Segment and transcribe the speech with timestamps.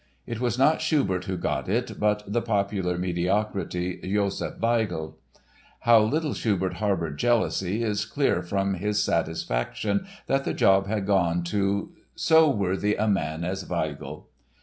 [0.25, 5.13] It was not Schubert who got it but the popular mediocrity, Josef Weigl.
[5.81, 11.43] How little Schubert harbored jealousy is clear from his satisfaction that the job had gone
[11.53, 14.23] to "so worthy a man as Weigl."